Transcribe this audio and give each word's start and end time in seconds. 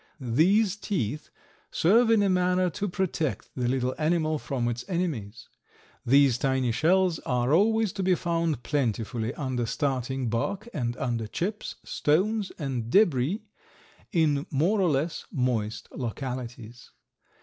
These 0.19 0.77
teeth 0.77 1.29
serve 1.69 2.09
in 2.09 2.23
a 2.23 2.27
manner 2.29 2.71
to 2.71 2.89
protect 2.89 3.51
the 3.55 3.67
little 3.67 3.93
animal 3.99 4.39
from 4.39 4.67
its 4.67 4.83
enemies. 4.87 5.47
These 6.03 6.39
tiny 6.39 6.71
shells 6.71 7.19
are 7.19 7.53
always 7.53 7.93
to 7.93 8.01
be 8.01 8.15
found 8.15 8.63
plentifully 8.63 9.31
under 9.35 9.67
starting 9.67 10.27
bark 10.27 10.67
and 10.73 10.97
under 10.97 11.27
chips, 11.27 11.75
stones 11.85 12.51
and 12.57 12.89
debris, 12.89 13.43
in 14.11 14.47
more 14.49 14.81
or 14.81 14.89
less 14.89 15.27
moist 15.31 15.87
localities. 15.91 16.89